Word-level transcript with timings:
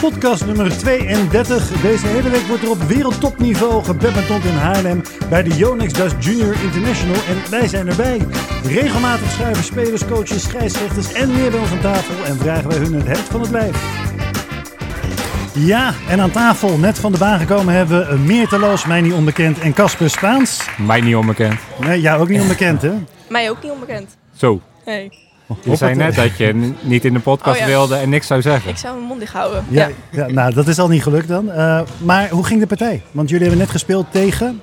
Podcast 0.00 0.46
nummer 0.46 0.78
32. 0.78 1.80
Deze 1.80 2.06
hele 2.06 2.30
week 2.30 2.46
wordt 2.46 2.62
er 2.62 2.70
op 2.70 2.82
wereldtopniveau 2.82 3.84
gebadmintond 3.84 4.44
in 4.44 4.54
Haarlem 4.54 5.02
bij 5.28 5.42
de 5.42 5.56
Yonex 5.56 5.92
Dust 5.92 6.14
Junior 6.18 6.54
International. 6.62 7.16
En 7.28 7.50
wij 7.50 7.68
zijn 7.68 7.88
erbij. 7.88 8.20
Regelmatig 8.64 9.30
schuiven 9.30 9.64
spelers, 9.64 10.06
coaches, 10.06 10.42
scheidsrechters 10.42 11.12
en 11.12 11.32
meer 11.32 11.50
bij 11.50 11.60
ons 11.60 11.70
aan 11.70 11.80
tafel. 11.80 12.24
En 12.24 12.36
vragen 12.36 12.68
wij 12.68 12.78
hun 12.78 12.94
het 12.94 13.06
heft 13.06 13.28
van 13.28 13.40
het 13.40 13.50
lijf. 13.50 14.04
Ja, 15.52 15.94
en 16.08 16.20
aan 16.20 16.30
tafel, 16.30 16.78
net 16.78 16.98
van 16.98 17.12
de 17.12 17.18
baan 17.18 17.38
gekomen, 17.38 17.74
hebben 17.74 18.08
we 18.08 18.18
Meerteloos, 18.18 18.86
mij 18.86 19.00
niet 19.00 19.12
onbekend, 19.12 19.58
en 19.58 19.72
Casper 19.72 20.10
Spaans. 20.10 20.68
Mij 20.86 21.00
niet 21.00 21.16
onbekend. 21.16 21.60
Nee, 21.80 22.00
jou 22.00 22.20
ook 22.20 22.28
niet 22.28 22.40
onbekend, 22.46 22.82
hè? 22.82 22.92
Mij 23.28 23.50
ook 23.50 23.62
niet 23.62 23.72
onbekend. 23.72 24.16
Zo. 24.36 24.60
Nee, 24.84 25.25
Je 25.62 25.76
zei 25.76 25.94
net 25.94 26.14
dat 26.14 26.36
je 26.36 26.74
niet 26.80 27.04
in 27.04 27.12
de 27.12 27.20
podcast 27.20 27.54
Oh 27.56 27.60
ja. 27.62 27.66
wilde 27.66 27.96
en 27.96 28.08
niks 28.08 28.26
zou 28.26 28.42
zeggen. 28.42 28.70
ik 28.70 28.76
zou 28.76 28.94
mijn 28.94 29.06
mond 29.06 29.20
dicht 29.20 29.32
houden. 29.32 29.64
Ja, 29.68 29.86
Ja. 29.86 30.26
ja. 30.26 30.32
nou, 30.32 30.54
dat 30.54 30.68
is 30.68 30.78
al 30.78 30.88
niet 30.88 31.02
gelukt 31.02 31.28
dan. 31.28 31.50
Eh, 31.50 31.80
maar 31.98 32.28
hoe 32.28 32.44
ging 32.44 32.60
de 32.60 32.66
partij? 32.66 33.02
Want 33.10 33.28
jullie 33.28 33.46
hebben 33.46 33.62
net 33.64 33.70
gespeeld 33.72 34.06
tegen... 34.10 34.60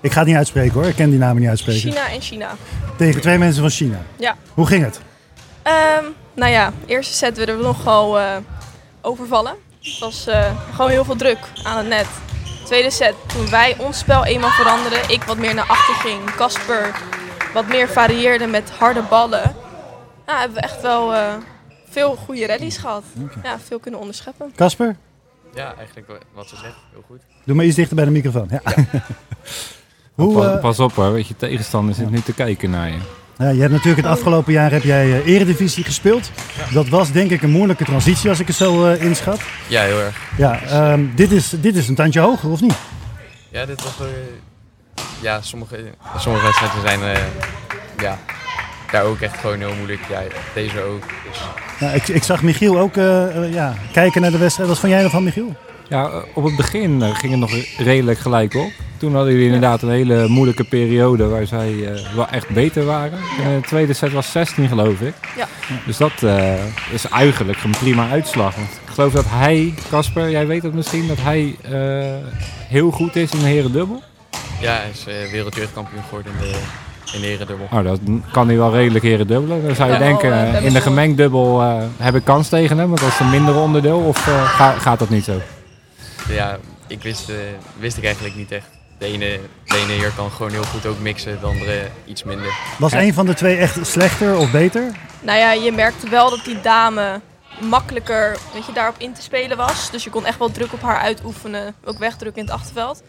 Ik 0.00 0.12
ga 0.12 0.18
het 0.18 0.28
niet 0.28 0.36
uitspreken 0.36 0.72
hoor, 0.72 0.84
ik 0.84 0.94
ken 0.94 1.10
die 1.10 1.18
namen 1.18 1.40
niet 1.40 1.48
uitspreken. 1.48 1.80
China 1.80 2.08
en 2.10 2.20
China. 2.20 2.50
Tegen 2.96 3.20
twee 3.20 3.38
mensen 3.38 3.60
van 3.60 3.70
China. 3.70 3.98
Ja. 4.16 4.36
Hoe 4.54 4.66
ging 4.66 4.84
het? 4.84 5.00
Ehm, 5.62 6.04
nou 6.34 6.50
ja, 6.52 6.72
eerste 6.86 7.12
set 7.14 7.36
werden 7.36 7.56
we 7.56 7.62
nogal 7.62 8.18
eh, 8.18 8.26
overvallen. 9.00 9.54
Het 9.82 9.98
was 9.98 10.26
eh, 10.26 10.44
gewoon 10.74 10.90
heel 10.90 11.04
veel 11.04 11.16
druk 11.16 11.38
aan 11.62 11.76
het 11.78 11.88
net. 11.88 12.06
Tweede 12.64 12.90
set, 12.90 13.14
toen 13.26 13.50
wij 13.50 13.74
ons 13.78 13.98
spel 13.98 14.24
eenmaal 14.24 14.50
veranderden, 14.50 14.98
ik 15.08 15.22
wat 15.22 15.36
meer 15.36 15.54
naar 15.54 15.66
achter 15.68 15.94
ging, 15.94 16.34
Casper 16.36 16.90
wat 17.54 17.68
meer 17.68 17.88
varieerde 17.88 18.46
met 18.46 18.70
harde 18.78 19.02
ballen. 19.08 19.54
Nou, 20.30 20.42
hebben 20.42 20.60
we 20.60 20.66
echt 20.68 20.82
wel 20.82 21.14
eh, 21.14 21.34
veel 21.90 22.16
goede 22.16 22.46
rallies 22.46 22.76
gehad. 22.76 23.04
Ja, 23.42 23.58
veel 23.66 23.78
kunnen 23.78 24.00
onderscheppen. 24.00 24.52
Kasper, 24.56 24.96
Ja, 25.54 25.74
eigenlijk 25.76 26.08
wa- 26.08 26.18
wat 26.34 26.48
ze 26.48 26.56
zegt, 26.56 26.74
heel 26.92 27.04
goed. 27.06 27.20
doe 27.44 27.56
maar 27.56 27.64
iets 27.64 27.76
dichter 27.76 27.96
bij 27.96 28.04
de 28.04 28.10
microfoon. 28.10 28.48
Ja. 28.50 28.60
Hoe, 30.14 30.34
pas, 30.34 30.46
eh, 30.54 30.60
pas 30.60 30.78
op 30.78 30.92
hoor, 30.94 31.12
weet 31.12 31.26
je 31.26 31.36
tegenstander 31.36 31.94
zit 31.94 32.10
nu 32.10 32.20
te 32.20 32.32
kijken 32.34 32.70
naar 32.70 32.88
je. 32.88 32.98
ja, 33.38 33.48
je 33.48 33.60
hebt 33.60 33.72
natuurlijk 33.72 34.02
het 34.06 34.12
afgelopen 34.16 34.52
jaar 34.52 34.70
heb 34.70 34.82
jij 34.82 35.04
eh, 35.22 35.26
eredivisie 35.34 35.84
gespeeld. 35.84 36.30
Dat 36.72 36.88
was 36.88 37.12
denk 37.12 37.30
ik 37.30 37.42
een 37.42 37.50
moeilijke 37.50 37.84
transitie 37.84 38.28
als 38.30 38.40
ik 38.40 38.46
het 38.46 38.56
zo 38.56 38.86
eh, 38.86 39.02
inschat. 39.04 39.40
Ja, 39.68 39.82
heel 39.82 40.00
erg. 40.00 40.20
Ja, 40.36 40.60
ehm, 40.62 41.04
dit, 41.14 41.30
is, 41.32 41.50
dit 41.50 41.76
is 41.76 41.88
een 41.88 41.94
tandje 41.94 42.20
hoger 42.20 42.50
of 42.50 42.60
niet? 42.60 42.76
Ja, 43.48 43.66
dit 43.66 43.82
was... 43.82 44.00
eh, 44.00 44.06
ja, 45.20 45.40
sommige, 45.42 45.84
sommige 46.16 46.44
wedstrijden 46.44 46.80
zijn 46.80 47.02
eh, 47.16 47.22
ja, 47.98 48.18
daar 48.92 49.04
ook 49.04 49.20
echt 49.20 49.38
gewoon 49.38 49.58
heel 49.58 49.74
moeilijk. 49.74 50.00
Ja, 50.08 50.22
deze 50.54 50.82
ook. 50.82 51.02
Dus 51.28 51.40
Ja, 51.78 51.90
ik, 51.90 52.08
ik 52.08 52.22
zag 52.22 52.42
Michiel 52.42 52.78
ook 52.78 52.96
eh, 52.96 53.36
eh, 53.36 53.52
ja, 53.52 53.74
kijken 53.92 54.20
naar 54.20 54.30
de 54.30 54.38
wedstrijd. 54.38 54.68
Wat 54.68 54.78
vond 54.78 54.92
jij 54.92 55.02
ervan 55.02 55.24
Michiel? 55.24 55.54
Ja, 55.88 56.04
eh, 56.04 56.16
op 56.34 56.44
het 56.44 56.56
begin 56.56 57.02
ging 57.14 57.30
het 57.30 57.40
nog 57.40 57.52
redelijk 57.78 58.18
gelijk 58.18 58.54
op. 58.54 58.70
Toen 59.00 59.14
hadden 59.14 59.32
jullie 59.32 59.46
inderdaad 59.46 59.82
een 59.82 59.90
hele 59.90 60.28
moeilijke 60.28 60.64
periode 60.64 61.26
waar 61.26 61.46
zij 61.46 61.92
eh, 61.92 62.14
wel 62.14 62.28
echt 62.28 62.48
beter 62.48 62.84
waren. 62.84 63.18
En 63.42 63.60
de 63.60 63.66
tweede 63.66 63.92
set 63.92 64.12
was 64.12 64.30
16 64.30 64.68
geloof 64.68 65.00
ik. 65.00 65.14
Ja. 65.36 65.48
Dus 65.86 65.96
dat 65.96 66.22
eh, 66.22 66.64
is 66.92 67.08
eigenlijk 67.08 67.62
een 67.62 67.70
prima 67.70 68.10
uitslag. 68.10 68.54
Want 68.54 68.68
ik 68.68 68.94
geloof 68.94 69.12
dat 69.12 69.24
hij, 69.28 69.74
Casper, 69.90 70.30
jij 70.30 70.46
weet 70.46 70.62
het 70.62 70.74
misschien, 70.74 71.06
dat 71.06 71.16
hij 71.20 71.56
eh, 71.62 72.26
heel 72.68 72.90
goed 72.90 73.16
is 73.16 73.30
in 73.30 73.38
de 73.38 73.46
herendubbel. 73.46 74.02
ja, 74.60 74.72
hij 74.72 74.90
is 74.90 75.30
wereldjeugdkampioen 75.30 76.02
geworden 76.02 76.32
in 76.32 76.38
de, 76.38 76.58
in 77.12 77.20
de 77.20 77.26
herendubbel. 77.26 77.66
Nou, 77.70 77.84
dat 77.84 78.00
kan 78.32 78.46
hij 78.48 78.56
wel 78.56 78.72
redelijk 78.72 79.04
herendubbelen. 79.04 79.66
Dan 79.66 79.74
zou 79.74 79.88
je 79.88 79.94
Ja, 79.94 80.00
denken, 80.00 80.30
wel, 80.30 80.38
eh, 80.38 80.54
in 80.56 80.64
de 80.66 80.72
wel. 80.72 80.82
gemengd 80.82 81.16
dubbel 81.16 81.60
eh, 81.62 81.76
heb 81.96 82.14
ik 82.14 82.24
kans 82.24 82.48
tegen 82.48 82.78
hem, 82.78 82.86
want 82.88 83.00
dat 83.00 83.08
is 83.08 83.18
een 83.20 83.30
minder 83.30 83.56
onderdeel. 83.56 83.98
Of 83.98 84.26
eh, 84.28 84.44
ga- 84.44 84.78
gaat 84.78 84.98
dat 84.98 85.08
niet 85.08 85.24
zo? 85.24 85.40
Ja, 86.28 86.58
ik 86.86 87.02
wist, 87.02 87.28
eh, 87.28 87.36
wist 87.78 87.96
ik 87.96 88.04
eigenlijk 88.04 88.34
niet 88.36 88.52
echt. 88.52 88.66
De 88.98 89.06
ene, 89.06 89.38
de 89.64 89.76
ene 89.76 89.92
heer 89.92 90.12
kan 90.16 90.30
gewoon 90.30 90.50
heel 90.50 90.62
goed 90.64 90.86
ook 90.86 90.98
mixen, 91.00 91.40
de 91.40 91.46
andere 91.46 91.82
iets 92.04 92.22
minder. 92.24 92.52
Was 92.78 92.92
een 92.92 93.14
van 93.14 93.26
de 93.26 93.34
twee 93.34 93.56
echt 93.56 93.86
slechter 93.86 94.36
of 94.36 94.50
beter? 94.50 94.84
Nou 95.20 95.38
ja, 95.38 95.52
je 95.52 95.72
merkte 95.72 96.08
wel 96.08 96.30
dat 96.30 96.44
die 96.44 96.60
dame 96.60 97.20
makkelijker 97.60 98.36
weet 98.52 98.66
je, 98.66 98.72
daarop 98.72 98.94
in 98.98 99.12
te 99.12 99.22
spelen 99.22 99.56
was. 99.56 99.90
Dus 99.90 100.04
je 100.04 100.10
kon 100.10 100.26
echt 100.26 100.38
wel 100.38 100.50
druk 100.50 100.72
op 100.72 100.82
haar 100.82 100.98
uitoefenen, 100.98 101.74
ook 101.84 101.98
wegdrukken 101.98 102.42
in 102.42 102.48
het 102.48 102.56
achterveld. 102.56 103.02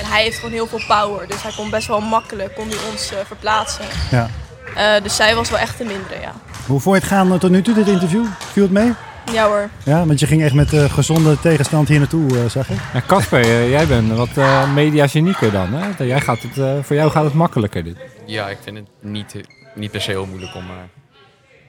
En 0.00 0.06
hij 0.06 0.22
heeft 0.22 0.36
gewoon 0.36 0.52
heel 0.52 0.66
veel 0.66 0.80
power, 0.88 1.26
dus 1.28 1.42
hij 1.42 1.52
kon 1.56 1.70
best 1.70 1.86
wel 1.86 2.00
makkelijk 2.00 2.54
kon 2.54 2.68
hij 2.68 2.78
ons 2.92 3.12
eh, 3.12 3.18
verplaatsen. 3.26 3.84
Ja. 4.10 4.28
Eh, 4.76 5.02
dus 5.02 5.16
zij 5.16 5.34
was 5.34 5.50
wel 5.50 5.58
echt 5.58 5.78
de 5.78 5.84
mindere, 5.84 6.20
ja. 6.20 6.32
Hoe 6.66 6.80
vond 6.80 6.94
je 6.96 7.00
het 7.02 7.10
gaan 7.10 7.32
eh, 7.32 7.38
tot 7.38 7.50
nu 7.50 7.62
toe, 7.62 7.74
dit 7.74 7.88
interview? 7.88 8.24
Viel 8.52 8.62
het 8.62 8.72
mee? 8.72 8.92
Ja 9.32 9.46
hoor. 9.46 9.68
Ja, 9.84 10.06
want 10.06 10.20
je 10.20 10.26
ging 10.26 10.42
echt 10.42 10.54
met 10.54 10.72
eh, 10.72 10.84
gezonde 10.84 11.40
tegenstand 11.40 11.88
hier 11.88 11.98
naartoe, 11.98 12.38
eh, 12.38 12.50
zag 12.50 12.70
ik. 12.70 12.78
En 12.92 13.02
Casper, 13.06 13.40
eh, 13.40 13.70
jij 13.70 13.86
bent 13.86 14.12
wat 14.12 14.28
eh 14.36 14.72
mediagenieker 14.72 15.50
dan. 15.52 15.72
Hè? 15.72 15.88
Dat 15.96 16.06
Jij 16.06 16.20
gaat 16.20 16.42
het, 16.42 16.58
eh, 16.58 16.72
voor 16.82 16.96
jou 16.96 17.10
gaat 17.10 17.24
het 17.24 17.34
makkelijker 17.34 17.84
dit. 17.84 17.96
Ja, 18.26 18.48
ik 18.48 18.58
vind 18.62 18.76
het 18.76 18.86
niet, 19.00 19.34
niet 19.74 19.90
per 19.90 20.00
se 20.00 20.10
heel 20.10 20.26
moeilijk 20.26 20.54
om, 20.54 20.62
eh, 20.62 20.76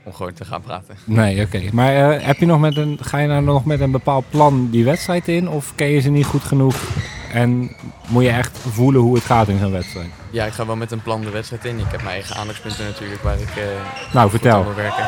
om 0.03 0.13
gewoon 0.13 0.33
te 0.33 0.45
gaan 0.45 0.61
praten. 0.61 0.95
Nee, 1.03 1.41
oké. 1.45 1.61
Maar 1.71 2.11
eh, 2.11 2.25
heb 2.25 2.37
je 2.37 2.45
nog 2.45 2.59
met 2.59 2.77
een, 2.77 2.97
ga 3.01 3.17
je 3.17 3.27
nou 3.27 3.43
nog 3.43 3.65
met 3.65 3.79
een 3.79 3.91
bepaald 3.91 4.25
plan 4.29 4.67
die 4.71 4.83
wedstrijd 4.83 5.27
in? 5.27 5.49
Of 5.49 5.71
ken 5.75 5.87
je 5.87 5.99
ze 5.99 6.09
niet 6.09 6.25
goed 6.25 6.43
genoeg? 6.43 6.75
En 7.33 7.75
moet 8.07 8.23
je 8.23 8.29
echt 8.29 8.57
voelen 8.69 9.01
hoe 9.01 9.15
het 9.15 9.23
gaat 9.23 9.47
in 9.47 9.59
zo'n 9.59 9.71
wedstrijd? 9.71 10.07
Ja, 10.29 10.45
ik 10.45 10.53
ga 10.53 10.65
wel 10.65 10.75
met 10.75 10.91
een 10.91 11.01
plan 11.01 11.21
de 11.21 11.29
wedstrijd 11.29 11.65
in. 11.65 11.79
Ik 11.79 11.85
heb 11.91 12.01
mijn 12.01 12.13
eigen 12.13 12.35
aandachtspunten 12.35 12.85
natuurlijk 12.85 13.23
waar 13.23 13.39
ik 13.39 13.49
eh, 13.55 13.63
Nou, 14.13 14.29
vertel. 14.29 14.63
aan 14.65 14.75
werken. 14.75 15.07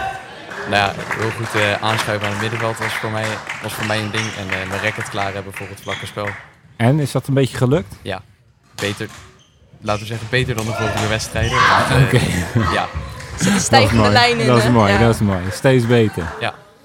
Nou 0.70 0.76
ja, 0.76 0.94
heel 1.20 1.30
goed 1.30 1.62
eh, 1.62 1.82
aanschuiven 1.84 2.28
aan 2.28 2.34
het 2.34 2.42
middenveld 2.42 2.78
was 2.78 2.94
voor 2.94 3.12
mij, 3.12 3.26
was 3.64 3.74
voor 3.74 3.86
mij 3.86 4.00
een 4.00 4.12
ding. 4.12 4.26
En 4.38 4.62
eh, 4.62 4.70
mijn 4.70 4.82
racket 4.82 5.09
klaar 5.09 5.34
hebben 5.34 5.54
voor 5.54 5.68
het 5.70 5.82
vlakke 5.82 6.06
spel. 6.06 6.28
En, 6.76 7.00
is 7.00 7.12
dat 7.12 7.28
een 7.28 7.34
beetje 7.34 7.58
gelukt? 7.58 7.96
Beter, 8.76 9.08
laten 9.82 10.02
we 10.02 10.08
zeggen, 10.08 10.28
beter 10.30 10.56
dan 10.56 10.66
de 10.66 10.72
vorige 10.74 11.08
wedstrijden. 11.08 11.58
Oké. 12.06 12.20
Ja, 12.74 12.88
stijgende 13.59 13.70
dat 13.70 13.82
is 13.92 13.92
mooi. 13.92 14.12
lijn 14.12 14.40
in. 14.40 14.48
Dat 14.48 14.58
is 14.58 14.70
mooi, 14.70 14.92
Ja. 14.92 15.00
dat 15.00 15.14
is 15.14 15.20
mooi. 15.22 15.40
Steeds 15.52 15.88
beter. 15.88 16.24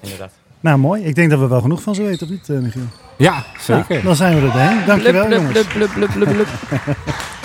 inderdaad. 0.01 0.31
Nou, 0.59 0.77
mooi. 0.77 1.03
Ik 1.03 1.15
denk 1.15 1.29
dat 1.29 1.39
we 1.39 1.47
wel 1.47 1.61
genoeg 1.61 1.81
van 1.81 1.95
ze 1.95 2.03
weten, 2.03 2.27
of 2.27 2.31
niet, 2.33 2.49
eh, 2.49 2.57
Michiel? 2.57 2.81
Ja, 3.17 3.43
zeker. 3.59 4.03
Dan 4.03 4.15
zijn 4.15 4.35
we 4.35 4.45
er 4.45 4.51
doorheen. 4.51 4.85
Dankjewel, 4.85 5.29
jongens. 5.31 5.67